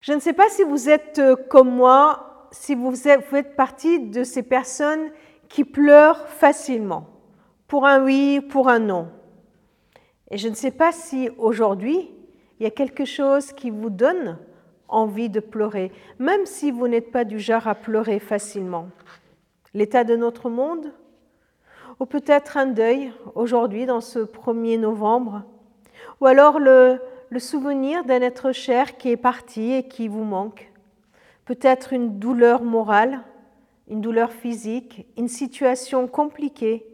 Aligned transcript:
Je 0.00 0.14
ne 0.14 0.20
sais 0.20 0.32
pas 0.32 0.48
si 0.48 0.62
vous 0.64 0.88
êtes 0.88 1.18
euh, 1.18 1.36
comme 1.36 1.70
moi, 1.70 2.48
si 2.52 2.74
vous 2.74 2.94
faites 2.96 3.54
partie 3.54 4.00
de 4.00 4.24
ces 4.24 4.42
personnes 4.42 5.10
qui 5.48 5.64
pleurent 5.64 6.26
facilement, 6.26 7.06
pour 7.68 7.86
un 7.86 8.02
oui, 8.02 8.40
pour 8.40 8.68
un 8.68 8.78
non. 8.78 9.08
Et 10.30 10.38
je 10.38 10.48
ne 10.48 10.54
sais 10.54 10.70
pas 10.70 10.92
si 10.92 11.28
aujourd'hui, 11.36 12.10
il 12.58 12.62
y 12.62 12.66
a 12.66 12.70
quelque 12.70 13.04
chose 13.04 13.52
qui 13.52 13.68
vous 13.68 13.90
donne 13.90 14.38
envie 14.88 15.28
de 15.28 15.40
pleurer, 15.40 15.92
même 16.18 16.46
si 16.46 16.70
vous 16.70 16.88
n'êtes 16.88 17.12
pas 17.12 17.24
du 17.24 17.38
genre 17.38 17.68
à 17.68 17.74
pleurer 17.74 18.20
facilement. 18.20 18.88
L'état 19.74 20.04
de 20.04 20.16
notre 20.16 20.48
monde, 20.48 20.92
ou 22.00 22.06
peut-être 22.06 22.56
un 22.56 22.66
deuil 22.66 23.12
aujourd'hui 23.34 23.84
dans 23.84 24.00
ce 24.00 24.20
1er 24.20 24.80
novembre, 24.80 25.42
ou 26.20 26.26
alors 26.26 26.58
le, 26.58 27.00
le 27.30 27.38
souvenir 27.38 28.04
d'un 28.04 28.22
être 28.22 28.50
cher 28.50 28.96
qui 28.96 29.10
est 29.10 29.16
parti 29.16 29.72
et 29.72 29.86
qui 29.86 30.08
vous 30.08 30.24
manque, 30.24 30.72
peut-être 31.44 31.92
une 31.92 32.18
douleur 32.18 32.62
morale, 32.64 33.20
une 33.88 34.00
douleur 34.00 34.32
physique, 34.32 35.06
une 35.16 35.28
situation 35.28 36.08
compliquée, 36.08 36.84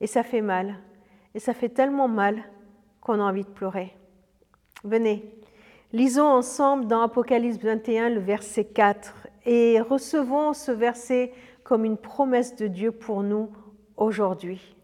et 0.00 0.08
ça 0.08 0.24
fait 0.24 0.40
mal, 0.40 0.74
et 1.34 1.38
ça 1.38 1.54
fait 1.54 1.68
tellement 1.68 2.08
mal 2.08 2.42
qu'on 3.00 3.20
a 3.20 3.22
envie 3.22 3.44
de 3.44 3.48
pleurer. 3.48 3.96
Venez, 4.82 5.32
lisons 5.92 6.26
ensemble 6.26 6.86
dans 6.86 7.02
Apocalypse 7.02 7.58
21 7.58 8.10
le 8.10 8.20
verset 8.20 8.64
4 8.64 9.28
et 9.46 9.80
recevons 9.80 10.54
ce 10.54 10.72
verset 10.72 11.32
comme 11.62 11.84
une 11.84 11.96
promesse 11.96 12.56
de 12.56 12.66
Dieu 12.66 12.90
pour 12.90 13.22
nous 13.22 13.50
aujourd'hui. 13.96 14.76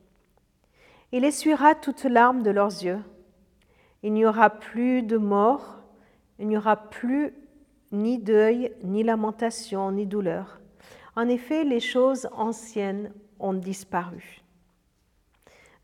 Il 1.11 1.25
essuiera 1.25 1.75
toutes 1.75 2.05
larmes 2.05 2.43
de 2.43 2.51
leurs 2.51 2.83
yeux 2.85 3.01
il 4.03 4.13
n'y 4.13 4.25
aura 4.25 4.51
plus 4.51 5.03
de 5.03 5.17
mort, 5.17 5.83
il 6.39 6.49
n'y 6.49 6.57
aura 6.57 6.77
plus 6.77 7.35
ni 7.93 8.19
deuil, 8.19 8.73
ni 8.83 9.03
lamentation, 9.03 9.91
ni 9.93 10.07
douleur. 10.07 10.61
En 11.17 11.29
effet, 11.29 11.65
les 11.65 11.81
choses 11.81 12.29
anciennes 12.33 13.13
ont 13.39 13.53
disparu. 13.53 14.43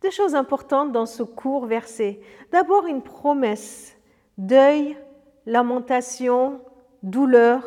Deux 0.02 0.10
choses 0.10 0.34
importantes 0.34 0.92
dans 0.92 1.06
ce 1.06 1.22
court 1.22 1.66
verset. 1.66 2.20
D'abord, 2.52 2.86
une 2.86 3.02
promesse. 3.02 3.96
Deuil, 4.38 4.96
lamentation, 5.46 6.60
douleur 7.02 7.64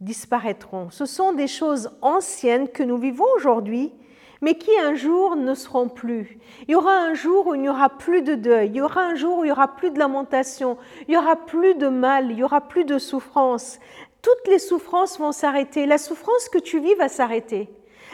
disparaîtront. 0.00 0.90
Ce 0.90 1.06
sont 1.06 1.32
des 1.32 1.48
choses 1.48 1.90
anciennes 2.02 2.68
que 2.68 2.82
nous 2.82 2.98
vivons 2.98 3.26
aujourd'hui 3.36 3.92
mais 4.40 4.56
qui 4.56 4.70
un 4.78 4.94
jour 4.94 5.36
ne 5.36 5.54
seront 5.54 5.88
plus. 5.88 6.38
Il 6.66 6.72
y 6.72 6.74
aura 6.74 6.94
un 6.94 7.14
jour 7.14 7.48
où 7.48 7.54
il 7.54 7.60
n'y 7.60 7.68
aura 7.68 7.88
plus 7.88 8.22
de 8.22 8.34
deuil, 8.34 8.68
il 8.68 8.76
y 8.76 8.80
aura 8.80 9.02
un 9.02 9.14
jour 9.14 9.38
où 9.38 9.44
il 9.44 9.48
n'y 9.48 9.52
aura 9.52 9.76
plus 9.76 9.90
de 9.90 9.98
lamentation, 9.98 10.78
il 11.06 11.10
n'y 11.12 11.16
aura 11.16 11.36
plus 11.36 11.74
de 11.74 11.88
mal, 11.88 12.30
il 12.30 12.36
n'y 12.36 12.42
aura 12.42 12.60
plus 12.60 12.84
de 12.84 12.98
souffrance. 12.98 13.78
Toutes 14.22 14.48
les 14.48 14.58
souffrances 14.58 15.18
vont 15.18 15.32
s'arrêter. 15.32 15.86
La 15.86 15.98
souffrance 15.98 16.48
que 16.48 16.58
tu 16.58 16.80
vis 16.80 16.94
va 16.94 17.08
s'arrêter. 17.08 17.68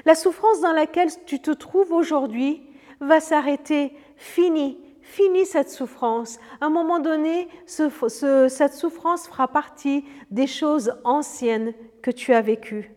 La 0.04 0.14
souffrance 0.14 0.60
dans 0.60 0.72
laquelle 0.72 1.10
tu 1.26 1.40
te 1.40 1.50
trouves 1.50 1.92
aujourd'hui 1.92 2.62
va 3.00 3.20
s'arrêter. 3.20 3.96
Fini, 4.16 4.78
fini 5.00 5.46
cette 5.46 5.70
souffrance. 5.70 6.38
À 6.60 6.66
un 6.66 6.70
moment 6.70 6.98
donné, 6.98 7.48
cette 7.66 8.74
souffrance 8.74 9.28
fera 9.28 9.48
partie 9.48 10.04
des 10.30 10.46
choses 10.46 10.94
anciennes 11.04 11.72
que 12.02 12.10
tu 12.10 12.34
as 12.34 12.42
vécues. 12.42 12.92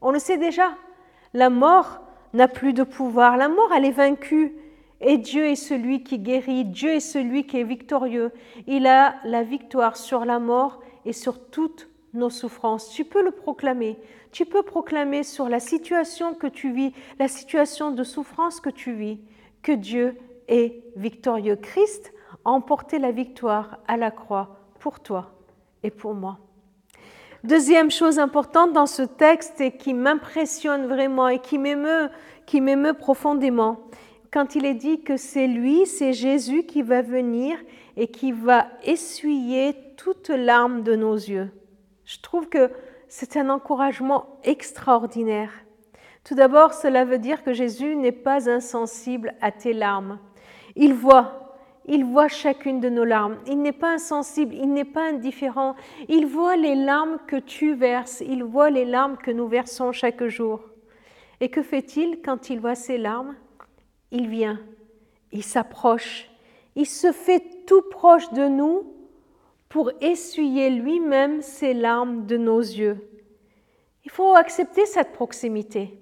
On 0.00 0.10
le 0.10 0.18
sait 0.18 0.38
déjà. 0.38 0.74
La 1.34 1.50
mort 1.50 2.00
n'a 2.34 2.48
plus 2.48 2.72
de 2.72 2.82
pouvoir. 2.82 3.36
La 3.36 3.48
mort, 3.48 3.70
elle 3.74 3.84
est 3.84 3.90
vaincue. 3.90 4.56
Et 5.00 5.18
Dieu 5.18 5.46
est 5.46 5.56
celui 5.56 6.04
qui 6.04 6.20
guérit, 6.20 6.64
Dieu 6.64 6.90
est 6.90 7.00
celui 7.00 7.44
qui 7.44 7.58
est 7.58 7.64
victorieux. 7.64 8.30
Il 8.68 8.86
a 8.86 9.16
la 9.24 9.42
victoire 9.42 9.96
sur 9.96 10.24
la 10.24 10.38
mort 10.38 10.80
et 11.04 11.12
sur 11.12 11.50
toutes 11.50 11.88
nos 12.14 12.30
souffrances. 12.30 12.90
Tu 12.90 13.04
peux 13.04 13.22
le 13.22 13.32
proclamer. 13.32 13.98
Tu 14.30 14.46
peux 14.46 14.62
proclamer 14.62 15.24
sur 15.24 15.48
la 15.48 15.58
situation 15.58 16.34
que 16.34 16.46
tu 16.46 16.72
vis, 16.72 16.92
la 17.18 17.26
situation 17.26 17.90
de 17.90 18.04
souffrance 18.04 18.60
que 18.60 18.70
tu 18.70 18.92
vis, 18.92 19.20
que 19.62 19.72
Dieu 19.72 20.16
est 20.46 20.84
victorieux. 20.94 21.56
Christ 21.56 22.12
a 22.44 22.50
emporté 22.50 23.00
la 23.00 23.10
victoire 23.10 23.78
à 23.88 23.96
la 23.96 24.12
croix 24.12 24.56
pour 24.78 25.00
toi 25.00 25.32
et 25.82 25.90
pour 25.90 26.14
moi. 26.14 26.38
Deuxième 27.44 27.90
chose 27.90 28.20
importante 28.20 28.72
dans 28.72 28.86
ce 28.86 29.02
texte 29.02 29.60
et 29.60 29.72
qui 29.72 29.94
m'impressionne 29.94 30.86
vraiment 30.86 31.26
et 31.26 31.40
qui 31.40 31.58
m'émeut, 31.58 32.94
profondément, 32.94 33.80
quand 34.32 34.54
il 34.54 34.64
est 34.64 34.74
dit 34.74 35.02
que 35.02 35.16
c'est 35.16 35.48
lui, 35.48 35.84
c'est 35.86 36.12
Jésus 36.12 36.62
qui 36.62 36.82
va 36.82 37.02
venir 37.02 37.58
et 37.96 38.06
qui 38.06 38.30
va 38.30 38.68
essuyer 38.84 39.74
toute 39.96 40.28
larme 40.28 40.84
de 40.84 40.94
nos 40.94 41.16
yeux. 41.16 41.50
Je 42.04 42.20
trouve 42.20 42.48
que 42.48 42.70
c'est 43.08 43.36
un 43.36 43.50
encouragement 43.50 44.38
extraordinaire. 44.44 45.50
Tout 46.22 46.36
d'abord, 46.36 46.72
cela 46.72 47.04
veut 47.04 47.18
dire 47.18 47.42
que 47.42 47.52
Jésus 47.52 47.96
n'est 47.96 48.12
pas 48.12 48.48
insensible 48.48 49.34
à 49.40 49.50
tes 49.50 49.72
larmes. 49.72 50.20
Il 50.76 50.94
voit, 50.94 51.41
il 51.86 52.04
voit 52.04 52.28
chacune 52.28 52.80
de 52.80 52.88
nos 52.88 53.04
larmes. 53.04 53.38
Il 53.46 53.60
n'est 53.60 53.72
pas 53.72 53.94
insensible, 53.94 54.54
il 54.54 54.72
n'est 54.72 54.84
pas 54.84 55.08
indifférent. 55.08 55.74
Il 56.08 56.26
voit 56.26 56.56
les 56.56 56.74
larmes 56.74 57.18
que 57.26 57.36
tu 57.36 57.74
verses, 57.74 58.22
il 58.26 58.44
voit 58.44 58.70
les 58.70 58.84
larmes 58.84 59.16
que 59.16 59.30
nous 59.30 59.48
versons 59.48 59.92
chaque 59.92 60.24
jour. 60.26 60.60
Et 61.40 61.48
que 61.48 61.62
fait-il 61.62 62.22
quand 62.22 62.50
il 62.50 62.60
voit 62.60 62.76
ces 62.76 62.98
larmes? 62.98 63.34
Il 64.12 64.28
vient, 64.28 64.60
il 65.32 65.42
s'approche, 65.42 66.30
il 66.76 66.86
se 66.86 67.10
fait 67.10 67.64
tout 67.66 67.82
proche 67.90 68.30
de 68.32 68.46
nous 68.46 68.94
pour 69.68 69.90
essuyer 70.00 70.70
lui-même 70.70 71.42
ces 71.42 71.74
larmes 71.74 72.26
de 72.26 72.36
nos 72.36 72.60
yeux. 72.60 73.08
Il 74.04 74.10
faut 74.10 74.34
accepter 74.34 74.86
cette 74.86 75.12
proximité. 75.12 75.98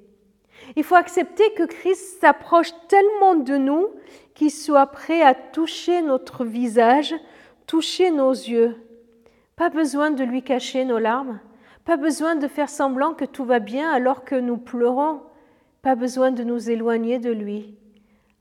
Il 0.77 0.85
faut 0.85 0.95
accepter 0.95 1.53
que 1.55 1.65
Christ 1.65 2.21
s'approche 2.21 2.73
tellement 2.89 3.37
de 3.37 3.57
nous 3.57 3.89
qu'il 4.41 4.51
soit 4.51 4.87
prêt 4.87 5.21
à 5.21 5.35
toucher 5.35 6.01
notre 6.01 6.47
visage, 6.47 7.15
toucher 7.67 8.11
nos 8.11 8.33
yeux. 8.33 8.75
Pas 9.55 9.69
besoin 9.69 10.13
de 10.13 10.25
lui 10.25 10.43
cacher 10.43 10.87
nos 10.87 10.99
larmes, 10.99 11.41
pas 11.85 11.99
besoin 11.99 12.37
de 12.37 12.49
faire 12.49 12.71
semblant 12.71 13.13
que 13.13 13.27
tout 13.27 13.45
va 13.45 13.59
bien 13.59 13.93
alors 13.93 14.25
que 14.25 14.35
nous 14.35 14.57
pleurons, 14.57 15.21
pas 15.83 15.95
besoin 15.95 16.31
de 16.31 16.43
nous 16.43 16.71
éloigner 16.71 17.19
de 17.19 17.31
lui. 17.31 17.75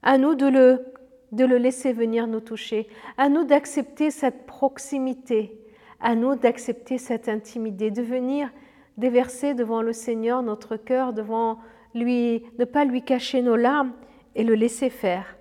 À 0.02 0.18
nous 0.18 0.36
de 0.36 0.46
le, 0.46 0.86
de 1.34 1.44
le 1.44 1.58
laisser 1.58 1.92
venir 1.92 2.28
nous 2.28 2.40
toucher, 2.40 2.88
à 3.18 3.28
nous 3.28 3.44
d'accepter 3.44 4.10
cette 4.10 4.46
proximité, 4.46 5.60
à 6.00 6.16
nous 6.16 6.36
d'accepter 6.36 6.98
cette 6.98 7.28
intimité, 7.28 7.92
de 7.92 8.04
venir 8.04 8.50
déverser 8.98 9.54
devant 9.54 9.81
le 9.81 9.92
Seigneur 9.92 10.44
notre 10.44 10.78
cœur, 10.78 11.12
devant 11.12 11.60
lui, 11.94 12.46
ne 12.58 12.64
pas 12.64 12.86
lui 12.86 13.02
cacher 13.02 13.42
nos 13.42 13.58
larmes 13.58 13.92
et 14.36 14.46
le 14.46 14.56
laisser 14.56 14.90
faire, 14.90 15.36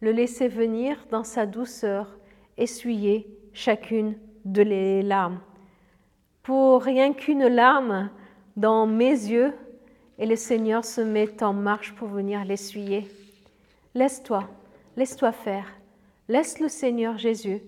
le 0.00 0.12
laisser 0.12 0.48
venir 0.48 1.06
dans 1.10 1.24
sa 1.24 1.46
douceur, 1.46 2.16
essuyer 2.56 3.26
chacune 3.52 4.16
de 4.44 4.62
les 4.62 5.02
larmes. 5.02 5.40
Pour 6.42 6.82
rien 6.82 7.12
qu'une 7.12 7.46
larme 7.46 8.10
dans 8.56 8.86
mes 8.86 9.10
yeux, 9.10 9.52
et 10.18 10.26
le 10.26 10.36
Seigneur 10.36 10.84
se 10.84 11.00
met 11.00 11.42
en 11.42 11.52
marche 11.52 11.94
pour 11.94 12.08
venir 12.08 12.44
l'essuyer. 12.44 13.08
Laisse-toi, 13.94 14.48
laisse-toi 14.96 15.32
faire. 15.32 15.66
Laisse 16.28 16.60
le 16.60 16.68
Seigneur 16.68 17.18
Jésus 17.18 17.60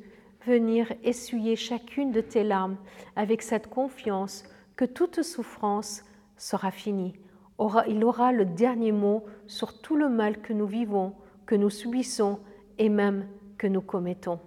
venir 0.46 0.92
essuyer 1.02 1.56
chacune 1.56 2.12
de 2.12 2.20
tes 2.20 2.44
larmes 2.44 2.76
avec 3.16 3.42
cette 3.42 3.68
confiance 3.68 4.44
que 4.76 4.84
toute 4.84 5.22
souffrance 5.22 6.04
sera 6.36 6.70
finie 6.70 7.14
il 7.88 8.04
aura 8.04 8.32
le 8.32 8.44
dernier 8.44 8.92
mot 8.92 9.24
sur 9.46 9.80
tout 9.80 9.96
le 9.96 10.08
mal 10.08 10.40
que 10.40 10.52
nous 10.52 10.66
vivons, 10.66 11.14
que 11.46 11.54
nous 11.54 11.70
subissons 11.70 12.40
et 12.78 12.88
même 12.88 13.28
que 13.56 13.66
nous 13.66 13.80
commettons. 13.80 14.40